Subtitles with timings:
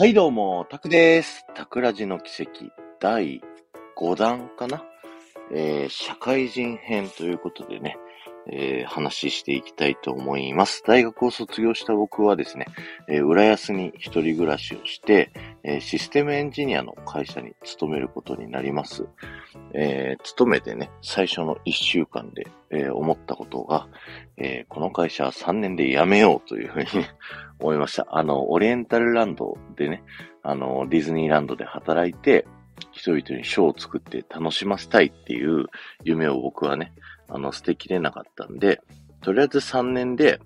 [0.00, 1.44] はい、どうも、タクです。
[1.54, 3.42] タクラジの奇跡、第
[3.98, 4.82] 5弾かな
[5.52, 7.98] えー、社会人編ということでね、
[8.50, 10.82] えー、話していきたいと思います。
[10.86, 12.64] 大学を卒業した僕はですね、
[13.08, 15.32] えー、浦安に一人暮らしをして、
[15.64, 19.06] えーシステムエンジニアの会社に勤めることになります。
[19.74, 23.86] えー勤めてね、最初の1週間で、えー思ったことが、
[24.38, 26.86] えーこの会社は3年で辞めようというふうに
[27.60, 28.06] 思いました。
[28.10, 30.02] あの、オリエンタルランドでね、
[30.42, 32.46] あの、ディズニーランドで働いて、
[32.92, 35.66] 人々にショーを作って楽しませたいっていう
[36.02, 36.92] 夢を僕はね、
[37.28, 38.80] あの、捨てきれなかったんで、
[39.20, 40.40] とりあえず3年で、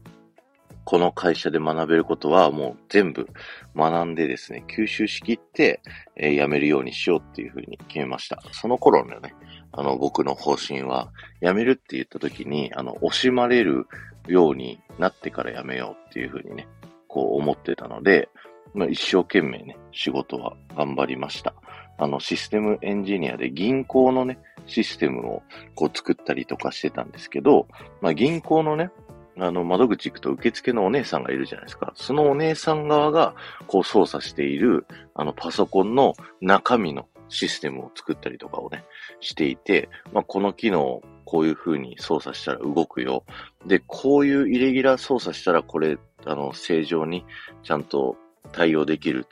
[0.85, 3.27] この会社で学べることはもう全部
[3.75, 5.81] 学んでですね、吸収しきって、
[6.17, 8.43] えー辞めるようにしようっていうふうに決めました。
[8.53, 9.35] その頃のね、
[9.73, 13.87] あの、僕の方針は、辞めるって言った時に、あの、惜しまれる
[14.27, 16.69] ようになってから辞めようっていうふうにね、
[17.15, 18.29] こう思ってたので、
[18.75, 21.55] まあ、一生懸命ね、仕事は頑張りました。
[21.97, 25.43] あの、システムエンジニアで銀行のね、システムを
[25.77, 27.69] こう作ったりとかしてたんですけど、
[28.01, 28.91] まあ、銀行のね、
[29.39, 31.93] あの、窓口行くと受付のお姉さんがいるじゃないですか。
[31.95, 33.37] そのお姉さん側が、
[33.69, 38.85] こう操作している、あの、パソコンの中身のシステムを作ったりとかをね、
[39.21, 41.01] していて、まあ、この機能、
[41.35, 43.25] こういう風に操作したら動くよ。
[43.67, 47.25] で、こういうイレギュラー操作したら、これ、あの、正常に
[47.65, 48.17] ちゃんと
[48.53, 49.27] 対応できる。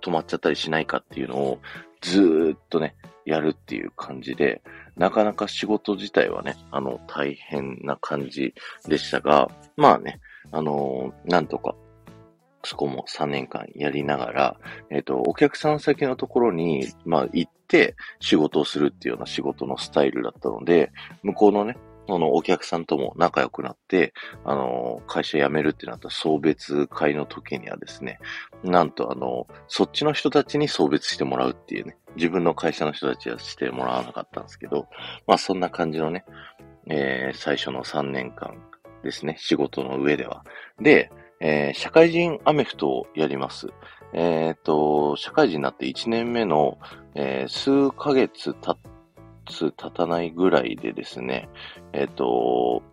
[0.00, 1.58] 止まっちゃったりしないかっていうのを、
[2.00, 4.62] ずーっとね、やるっていう感じで、
[4.96, 8.54] なかなか仕事自体はね、あの、大変な感じ
[8.86, 10.20] でしたが、まあね、
[10.52, 11.74] あのーなんとか、
[12.64, 14.56] そこも3年間やりながら、
[14.90, 21.76] えっ、と、お客さん先のところに、まあ、行って仕事をするっていうような仕事のスタイルだったので、向こうのね、
[22.08, 24.12] そのお客さんとも仲良くなって、
[24.44, 28.18] あの会社辞めるってなった送別会の時にはですね、
[28.64, 34.88] なんとあの、そっちの人たちに送別してもらうっていうね、自分の会社の人たちはしてもらわなかったんですけど、
[35.26, 36.24] まあそんな感じのね、
[36.88, 38.56] えー最初の3年間
[39.02, 40.44] ですね、仕事の上では。
[40.80, 41.10] で、
[41.44, 43.66] えー社会人アメフトをやります。
[44.14, 46.78] えっ、と、社会人になって1年目の、
[47.16, 48.78] えー数ヶ月経
[49.46, 51.48] つ、経たないぐらいでですね、
[51.92, 52.84] えっ、と、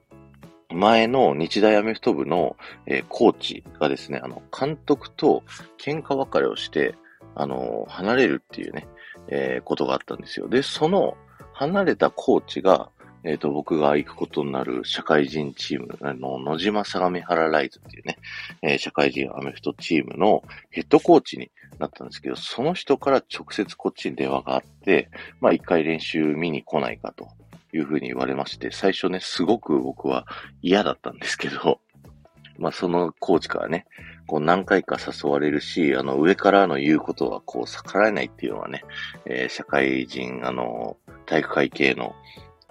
[0.73, 2.55] 前の日大アメフト部の、
[2.87, 5.43] えコーチがですね、あの、監督と
[5.77, 6.95] 喧嘩別れをして、
[7.35, 8.87] あの、離れるっていうね、
[9.27, 10.47] えことがあったんですよ。
[10.47, 11.15] で、その、
[11.53, 12.89] 離れたコーチが、
[13.23, 18.17] えっ、と、僕が行くことになる社会人チーム、あの、野島相模原ライズっていうね、
[18.61, 25.09] えー社会人アメフトチームのヘッドコーチになったんですけど、その人から直接こっちに電話があって、
[25.41, 27.29] まあ、一回練習見に来ないかと
[27.73, 30.25] いうふうに言われまして、最初ね、すごく僕は
[30.61, 31.79] 嫌だったんですけど、
[32.57, 33.85] まあ、そのコーチからね、
[34.27, 38.83] こう何回か誘われるし、あの、上からの言うことはこう逆らえないっていうのはね、
[39.25, 42.13] えー社会人、あの、体育会系の、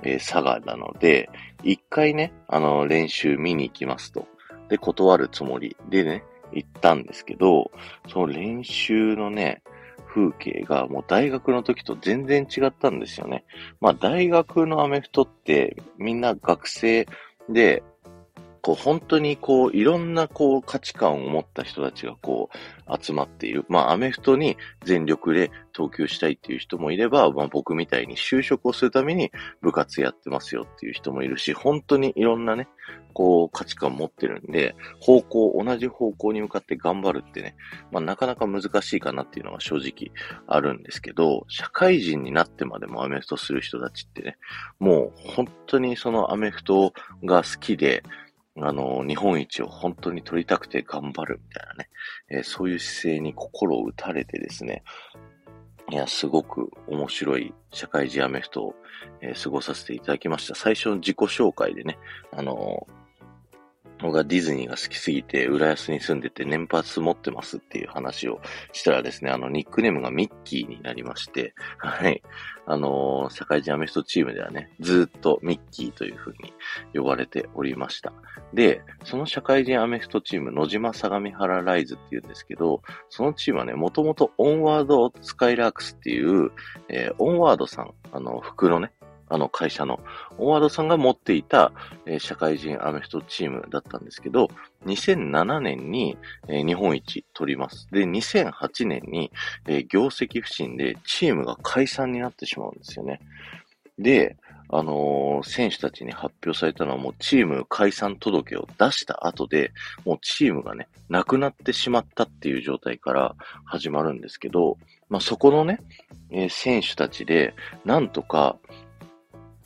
[0.02, 1.30] えー佐賀なので、
[1.62, 4.26] 一回ね、あの、練習見に行きますと。
[4.68, 7.70] で、断るつもりでね、行ったんですけど、
[8.08, 9.62] その練習のね、
[10.08, 13.44] 風景がもう大学の時と全然違ったんですよね。
[13.80, 17.06] まあ大学のアメフトってみんな学生
[17.48, 17.82] で、
[18.62, 22.50] こう本当にこういろんなこう価値観を持った人たちがこ
[22.86, 23.64] う集まっている。
[23.68, 29.30] まあアメフトに全力で投球したいっていう人もいれば、まあ僕みたいに就職をするために
[29.62, 32.68] 部活やってますよっていう人もいるし、本当にいろんなね、
[33.12, 37.54] こう価値観を持ってるんで、方向、同じ方向に向かって頑張るってね、
[37.92, 40.12] まあなかなか難しいかなっていうのが正直
[40.46, 44.36] あるんですけど、社会人になってまでもアメフトする人たちってね、
[44.78, 46.92] もう本当にそのアメフト
[47.24, 48.02] が好きで、
[48.62, 51.90] あの、日本一を本当に取りたくて頑張るみたいなね、
[52.30, 54.82] えーそういう姿勢に心を打たれてですね、
[55.90, 58.74] いや、すごく面白い社会人アメフトを、
[59.20, 60.54] えー過ごさせていただきました。
[60.54, 61.98] 最初の自己紹介でね、
[62.32, 62.86] あの
[64.00, 68.40] 僕がディズニーが好きすぎて、浦安に住んでて年パス持ってますっていう話を
[68.72, 72.22] したらですね、あの、ニックネームがミッキーになりまして、はい。
[72.70, 76.52] あのー社会人アメフトチームではね、ずっとミッキーという風に
[76.94, 78.12] 呼ばれておりました。
[78.52, 86.50] で、その社会人アメフトチーム、野島相模原ライズっていうんですけど、そのチームはね、もともとオンワードスカイラークスっていう、
[86.88, 88.92] えーオンワードさん、あの、服のね、
[89.28, 90.00] あの会社の、
[90.38, 91.72] オンワードさんが持っていた、
[92.06, 94.48] えー社会人アメフトチームだったんですけど、
[94.86, 96.16] 2007年に、
[96.48, 97.88] えー日本一取ります。
[97.90, 99.30] で、2008年に、
[99.66, 103.20] えー業績不振でチームが解散になってしまうんですよね。
[103.98, 104.36] で、
[104.70, 109.72] あのー、選手たちに発表されたのはもうチーム解散届を出した後で、
[110.04, 113.34] もうチームがね、なくなってしまったっていう状態から
[113.64, 114.76] 始まるんですけど、
[115.08, 115.80] まあ、そこのね、
[116.30, 117.54] えー、選手たちで、
[117.86, 118.58] なんとか、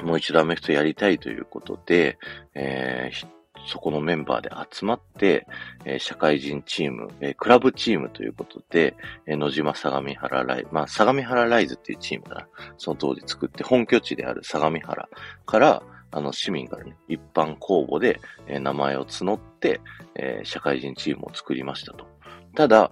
[0.03, 2.19] もう一度アメフトやりたいということで、
[2.55, 3.27] えー、
[3.67, 5.47] そこのメンバーで集まって、
[5.85, 8.97] えー、社会人チーム、えー、クラブチームということで、
[9.27, 12.47] えー、野島相模原ライズ、まあ、相模原ライズっていうチームが、
[12.79, 15.09] その当時作って、本拠地である相模原
[15.47, 19.81] から、あの、市民からね、一般公募で、えー、名前を募って、
[20.15, 22.07] えー、社会人チームを作りましたと。
[22.55, 22.91] ただ、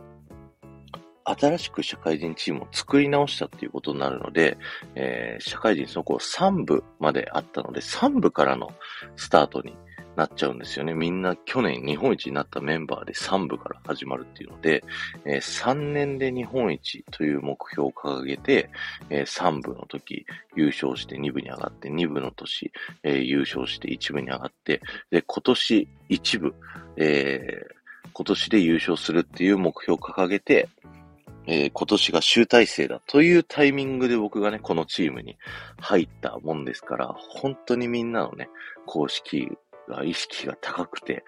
[1.24, 4.58] 新しく社会人チームを作り直したっていうことになるので、
[4.94, 8.72] えー、社会人その頃3部まであったので、3部からの
[9.16, 9.76] スタートに
[10.16, 10.92] なっちゃうんですよね。
[10.92, 14.84] みんな去年日本一になったメンバーで3部から始まるっていうので、
[15.24, 18.70] えー、3年で日本一という目標を掲げて、
[19.08, 20.26] えー、3部の時
[20.56, 22.72] 優勝して2部に上がって、2部の年、
[23.02, 26.54] えー、優勝して1部に上がって、で、今年1部、
[26.96, 30.68] えー、今年で優勝するっていう目標を掲げて、
[31.52, 35.36] えー、今年が集大成だというタイミングで僕がね、このチームに
[35.80, 38.48] 入ったもんですから、本当にみんなのね、
[38.86, 39.48] 公式
[39.88, 41.24] が意識が高くて、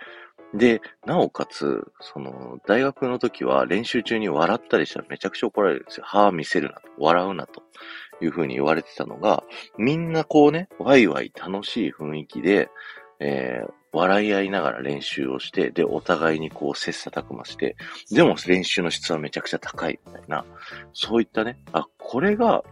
[0.55, 6.05] で、なおかつ、その、大学の時は練習中に笑ったりしたらめちゃくちゃ怒られるんですよ。
[6.07, 7.63] 歯見せるなと、笑うなと。
[8.21, 9.43] いう風に言われてたのが、
[9.77, 12.69] みんなこうね、ワイワイ楽しい雰囲気で、
[13.19, 17.77] えー、笑い合いながら練習をして、で、お互いにこう切磋琢磨して、
[18.11, 20.45] でも練習の質はめちゃくちゃ高いみたいな、
[20.93, 22.65] そういったね、あ、これが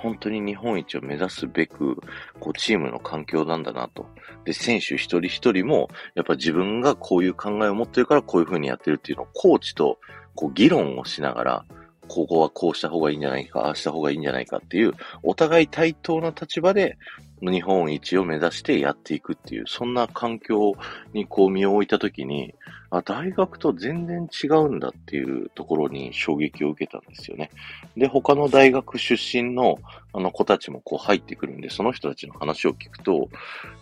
[0.00, 1.96] 本当に日本一を目指すべく、
[2.40, 4.06] こう、チームの環境なんだなと。
[4.44, 9.98] で、選手一人一人も、やっぱ自分がこういう考えを持ってるからこういう風にやってるっていうのを、コーチと、
[10.34, 11.64] こう、議論をしながら、
[12.10, 16.98] ここはこうした方がいいんじゃないか、ああした方がいいんじゃないかっていう、お互い対等な立場で、
[17.40, 20.74] 日本一を目指してやっていくっていう、そんな環境
[21.14, 22.52] にこう身を置いたときに、
[22.90, 27.50] あ、大学と全然違うんだっていうところに衝撃を受けたんですよね。
[27.96, 29.78] で、他の大学出身の
[30.12, 33.28] あの子たちもこう入ってくるんで、その人たちの話を聞くと、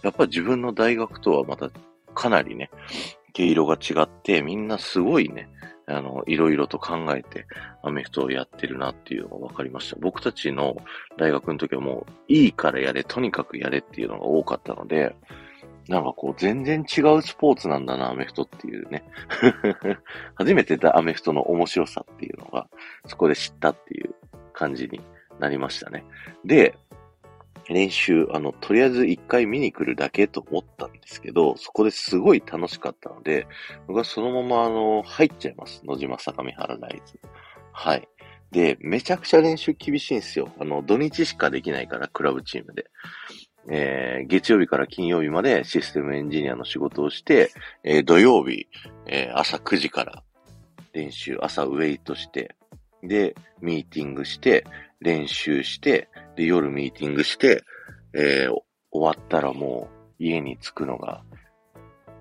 [0.02, 1.70] やっぱ自分の大学とはまた
[2.14, 2.70] かなりね、
[3.32, 5.48] 毛色が違って、みんなすごいね、
[5.88, 7.46] あの、いろいろと考えて、
[7.82, 9.96] アメフトをやってるなっていうのが分かりました。
[9.98, 10.76] 僕たちの
[11.16, 15.16] 大学の時はもう、いいからやれ、とにかくやれっていうのが多かったので、
[15.88, 19.02] なんかこう、全然違うスポーツなんだな、アメフトっていうね。
[20.36, 22.68] 初めてだ、アメフトの面白さっていうのが、
[23.06, 24.14] そこで知ったっていう
[24.52, 25.00] 感じに
[25.40, 26.04] なりましたね。
[26.44, 26.74] で、
[27.68, 33.46] 練習、あの、とりあえず一回見に来るだけと思ったんですけど、そこですごい楽しかったので、
[33.86, 35.84] 僕はそのまま、あの、入っちゃいます。
[35.84, 37.20] 野島坂見原ライズ。
[37.72, 38.08] はい。
[38.50, 40.50] で、めちゃくちゃ練習厳しいんですよ。
[40.58, 42.86] あの、土日しかできないから、クラブチームで。
[43.70, 47.52] えー、月曜日から金曜日までシステムエンジニアの仕事をして、
[47.84, 48.66] えー、土曜日、
[49.06, 50.22] えー、朝9時から
[50.94, 52.56] 練習、朝ウェイトして、
[53.02, 54.64] で、ミーティングして、
[55.00, 57.62] 練習して、で、夜ミーティングして、
[58.14, 58.54] えー、
[58.90, 61.22] 終わったらもう家に着くのが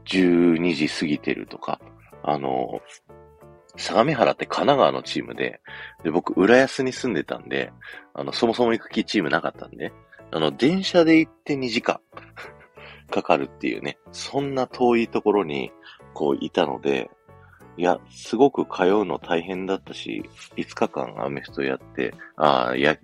[0.06, 1.80] 12時過ぎてるとか、
[2.24, 2.82] あの、
[3.78, 5.62] 相模原って神奈川のチームで、
[6.04, 7.72] で、僕、浦安に住んでたんで、
[8.14, 9.94] あの、そもそも行く気チームなかったんで、
[10.32, 12.00] あの、電車で行って2時間
[13.12, 15.72] かかるっていうね、そんな遠いところに、
[16.14, 17.10] こう、いたので、
[17.78, 22.98] いや、すごく通うの大変だったし、5日間アメフトやって、ああ、や、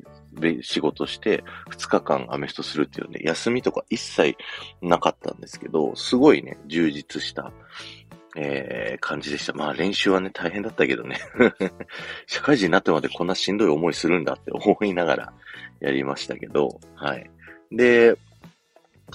[0.61, 4.35] 仕事して、2日間アメフトするっていうね、休みとか一切
[4.81, 7.51] なかったんですけど、すごいね、充実した、
[8.35, 9.53] えー、感じでした。
[9.53, 11.19] まあ練習はね、大変だったけどね。
[12.25, 15.33] 社会人になってまでこんなしんどい思いするんだって思いながら
[15.81, 17.29] やりましたけど、はい。
[17.71, 18.15] で、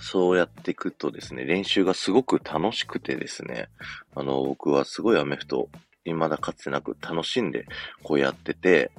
[0.00, 3.68] そうやっていくとですね、練習がすごく楽しくてですね、
[4.14, 5.68] あの、僕はすごいアメフト、
[6.04, 7.66] 未だかつてなく楽しんで
[8.02, 8.90] こうやってて、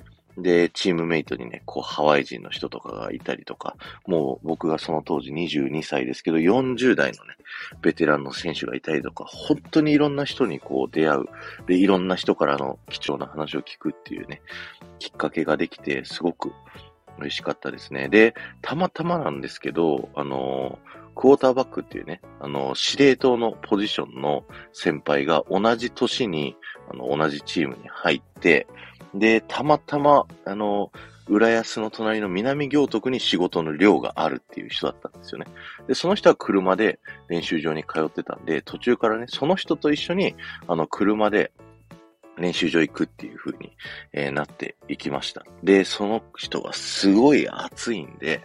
[0.41, 3.75] で、チームメイトにね、こう、ハワイ人の人とかがいたりとか、
[4.08, 7.36] もう僕がその当時22歳ですけど、40代のね、
[7.81, 11.25] ベテランの選手がいたりとか、本当にいろんな人にこう出会う。
[11.67, 14.41] で、いろんな人からの貴重な話を聞くっていうね、
[15.00, 16.51] きっかけができて、すごく
[17.19, 18.09] 嬉しかったですね。
[18.09, 20.79] で、たまたまなんですけど、あの、
[21.15, 26.55] クォーターバックっていうね、あの、司令塔のポジションの先輩が同じ年に、
[26.89, 28.67] あの、同じチームに入って、
[29.13, 30.91] で、たまたま、あの、
[31.27, 35.45] 浦安の隣の南行徳に仕事の量があるっていう人だったんですよね。
[35.88, 40.35] で、その人は車で練習場に通ってたんで、途中からね、その人と一緒に、
[40.67, 41.51] あの、車で
[42.39, 43.72] 練習場行くっていう風に、
[44.13, 45.43] えー、なっていきました。
[45.63, 48.43] で、その人がすごい熱いんで、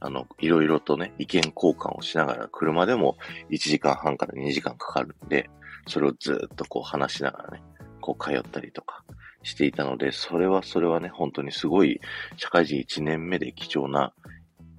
[0.00, 3.16] あの、いろいろとね、意見交換をしながら、車でも
[3.50, 5.48] 1時間半から2時間かかるんで、
[5.86, 7.62] それをずっとこう話しながらね、
[8.00, 9.02] こう通ったりとか
[9.42, 12.00] していたので、それはそれはね、本当にすごい
[12.36, 14.12] 社会人1年目で貴重な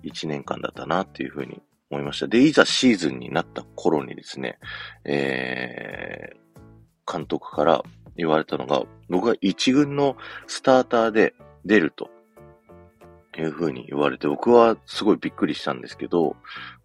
[0.04, 2.28] 1年間だったなっていうふうに思いました。
[2.28, 4.60] で、いざシーズンになった頃にですね、
[5.06, 7.84] えー、監督から
[8.16, 10.16] 言われたのが、僕が1軍の
[10.48, 11.34] スターターで
[11.66, 12.10] 出ると。
[13.42, 16.36] いう風に言われて、僕はすごいびっくりしたんですけど、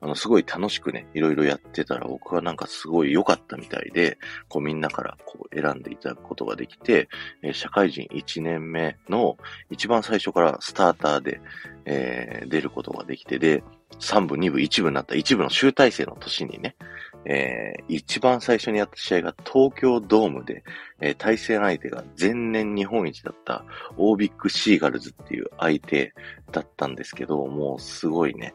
[0.01, 4.19] あの、すごい楽しくね、いろいろやってたら僕はなんかすごい良かったみたいで、
[4.49, 7.09] こうみんなからこう選んでいただくことができて、
[7.43, 9.37] え、社会人1年目の
[9.71, 11.41] 一番最初からスターターで、
[11.85, 13.63] えー、出ることができて、で、
[13.99, 16.75] 3部、2部、1部になった1部の集大成の年にね、
[17.25, 20.65] えー、一番最初にやった試合が東京ドームで、
[21.00, 23.65] えー、対戦相手が前年日本一だった
[23.97, 26.15] オービックシーガルズっていう相手
[26.50, 28.55] だったんですけど、もうすごいね、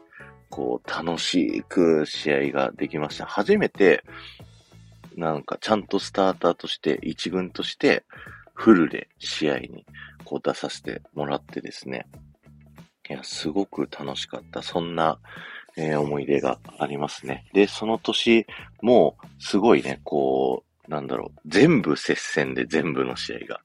[0.50, 3.26] こう楽しく試合ができました。
[3.26, 4.04] 初めて、
[5.16, 8.04] なんかちゃんとスターターとして一軍として
[8.52, 9.86] フルで試合に
[10.24, 12.06] こう出させてもらってですね。
[13.08, 14.62] いや、すごく楽しかった。
[14.62, 15.20] そんな、
[15.76, 17.44] えー、思い出がありますね。
[17.52, 18.46] で、その年
[18.82, 23.60] も、すごいね、こう、なんだろう、全部接戦で全部の試合が。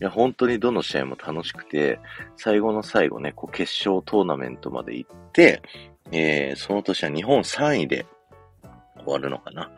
[0.00, 2.00] いや、本当にどの試合も楽しくて、
[2.36, 5.62] 最後の最後ね、こう決勝トーナメントまで行って、
[6.10, 8.06] えー、その年は日本3位で
[8.96, 9.70] 終わるのかな。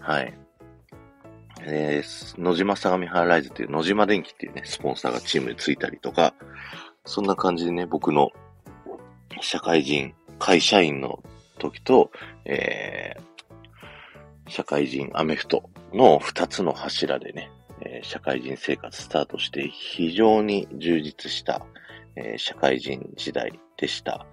[0.00, 0.34] はい。
[1.64, 6.34] えー、野島相模原ライズっていう野島電機っていうね、スポンサーがチームについたりとか、
[7.04, 8.30] そんな感じでね、僕の
[9.40, 10.12] 社会人
[10.42, 11.22] 会社員の
[11.60, 12.10] 時と、
[12.44, 17.48] えー、社会人アメフトの二つの柱でね、
[17.80, 21.64] え、社会人生活スタートして非常に充実した、
[22.16, 24.26] えー、社会人時代でした。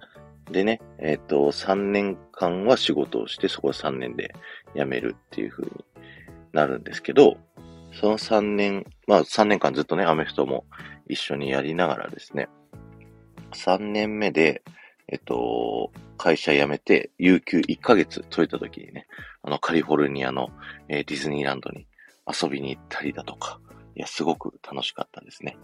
[0.50, 4.34] でね、えっ、ー、と、3年間は仕事をして、そこは3年で
[4.74, 5.70] 辞めるっていう風に
[6.52, 7.36] なるんですけど、
[7.92, 10.64] その3年、まあ3年間ずっとね、アメフトも
[11.06, 12.48] 一緒にやりながらですね、
[13.52, 14.64] 3年目で、
[15.10, 19.06] えっと、会社辞めて、有給1ヶ月取れた時にね、
[19.42, 20.50] あの、カリフォルニアの、
[20.88, 21.86] えー、ディズニーランドに
[22.26, 23.58] 遊びに行ったりだとか、
[23.96, 25.58] いや、すごく楽しかったですね。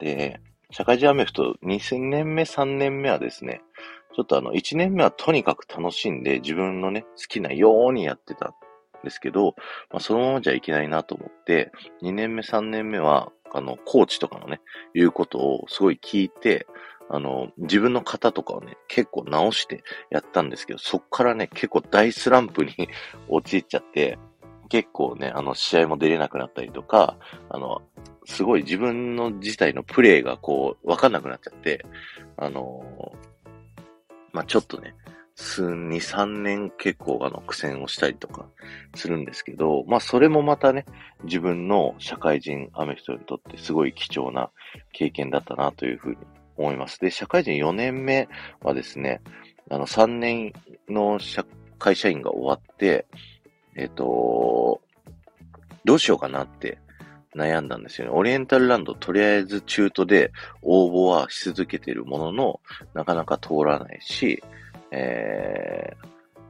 [0.00, 0.40] で、
[0.70, 3.62] 社会人アメフト2000年目、3年目はですね、
[4.16, 8.54] ちょっとあの、1年目はとにかく楽しんで自分のね、好きなようにやってたん
[9.04, 9.54] ですけど、
[9.90, 11.70] まあ、そのままじゃいけないなと思って、
[12.02, 14.60] 2年目、3年目は、あの、コーチとかのね、
[14.92, 16.66] 言うことをすごい聞いて、
[17.10, 22.72] あの、自分の型とかをね、結構直してやったんですけど、そっからね、結構大スランプに
[23.28, 24.18] 陥っちゃって、
[24.68, 27.16] 結構ね、あの、試合も出れなくなったりとか、
[27.48, 27.82] あの、
[28.26, 31.84] すごい自分の自体のプレイがこう、わかんなくなっちゃって、
[32.36, 33.12] あの
[34.32, 34.94] まあ、ちょっとね、
[35.34, 38.46] 数、2、3年結構あの苦戦をしたりとか
[38.96, 40.84] するんですけど、まあそれもまたね、
[41.24, 44.50] 自分の社会人アメフトにとってすごい貴重な
[44.92, 46.16] 経験だったなというふうに
[46.58, 47.00] 思います。
[47.00, 48.28] で、社会人4年目
[48.62, 49.22] はですね、
[49.70, 50.52] あの、3年
[50.88, 51.18] の
[51.78, 53.06] 会社員が終わって、
[53.76, 54.80] えっ、と、
[55.84, 56.78] どうしようかなって
[57.34, 58.12] 悩んだんですよね。
[58.14, 62.60] オリエンタルランド、とりあえず中途で応募はし続けているものの、
[62.94, 64.42] なかなか通らないし、
[64.90, 66.06] えー、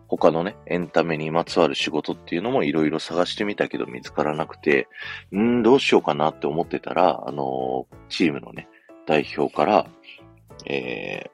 [0.08, 4.88] 他のね、エンタメにまつわる仕事っていうのもいろいろ探してみたけど見つからなくて、
[5.34, 8.68] んどうしようかなって思ってたら、あのー、チームのね、
[9.08, 9.86] 代表から、
[10.66, 11.30] え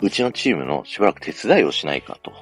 [0.00, 2.32] ー、うちのチームのしばらく手伝いをしないかと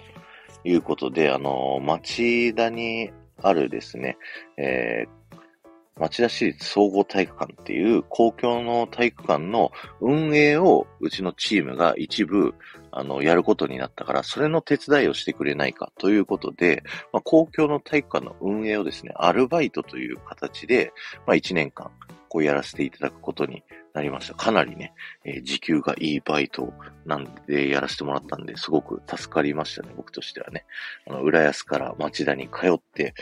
[0.64, 3.10] いうことで、あの、町田に
[3.42, 4.16] あるですね、
[4.56, 12.54] えー、町田市立総合体育館っていう公共の体育館の運営をうちのチームが一部、
[12.92, 20.92] あの、やることになったから、それの手伝いをしてくれないかということで、まあ、公共の体育館の運営をですね、アルバイトという形で、
[21.26, 21.90] まあ、1年間、
[22.28, 23.62] こうやらせていただくことに
[23.94, 24.34] なりました。
[24.34, 24.92] かなりね、
[25.24, 26.72] えー、時給がいいバイト
[27.04, 30.64] なんでやらせてもらったんで、すごく助かりましたね、僕としてはね。
[31.06, 33.14] あの、浦安から町田に通って、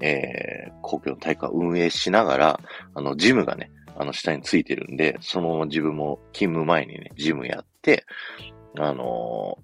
[0.00, 2.60] えー、公共の体育館運営しながら、
[2.94, 8.04] あの、ジムがね、あの、下についてるんで、そのまま自分も勤務前にね、ジムやって、
[8.78, 9.58] あの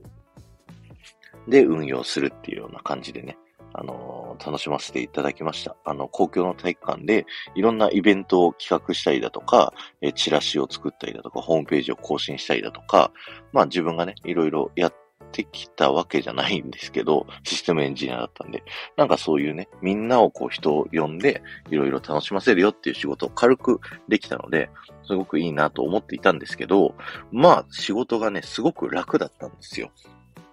[1.47, 3.39] ー、で、運用するっていうような感じでね、
[3.73, 5.77] あの、楽しませていただきました。
[5.85, 13.13] あの、公共の体育館で、いろんなイベントを企画したりだとか、えチラシを作ったりだとか、ホームページを更新したりだとか、
[13.53, 14.95] まあ自分がね、いろいろやっ
[15.29, 18.65] ってきたわけじゃないんですけど、システムエンジニアだったんで、
[18.97, 24.71] なんかそういうね、みんなをこう人を呼んで、いろいろ楽しませるよっていう仕事を軽くできたので、
[25.07, 26.95] すごくいいなと思っていたんですけど、
[27.31, 29.91] まあ仕事がね、すごく楽だったんですよ。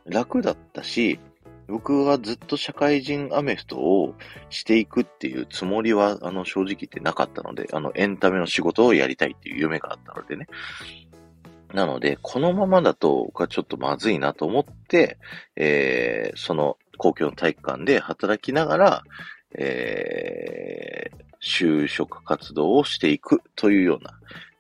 [0.06, 1.20] 楽だったし、
[1.68, 4.16] 僕はずっと社会人アメフトを
[4.50, 10.48] していくっていうつもりは、あの、正直言ってなかったので、あの、エンタメの仕事をやりたいっていう夢があったのでね。
[11.74, 15.18] なので、このままだと僕はちょっとまずいなと思って、
[15.56, 19.04] えー、その公共の体育館で働きながら、
[19.58, 24.12] えー、就職活動をしていくというような、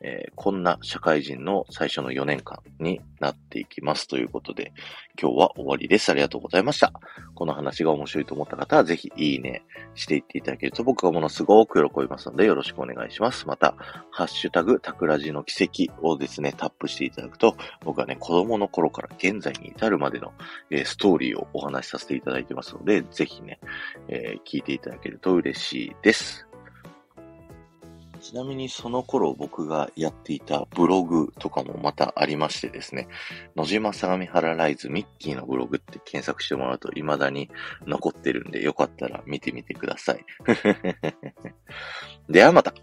[0.08, 4.72] えー、こんな社会人の最初の4年間になっていきますということで、
[5.20, 6.12] 今日は終わりです。
[6.12, 6.94] ありがとうございました。
[7.34, 9.64] この話が面白いと思った方は、ぜひいいね
[9.96, 13.48] していっていただけると僕はものすごく喜びますので、よろしくお願いします。
[13.48, 13.74] また、
[14.12, 20.34] ハッシュタグ、タクラジの奇跡をですね、タップしていただくと、僕はね、子供の頃から現在に至るまでの、
[20.70, 23.60] えー、ストーリーをお話しさせていただいてますので、ぜひね、
[24.08, 26.45] えー、聞いていただけると嬉しいです。
[28.25, 33.08] ちなみにその頃僕がやっていたブログとかもまたありましてですね、
[33.55, 37.51] 野島相模原ライズミッキーのブログって検索してもらうと未だに
[37.86, 40.25] 残ってるんでよかったら見てみてください。
[42.27, 42.74] ではまた。